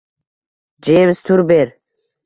Jeyms 0.87 1.21
Turber 1.25 1.75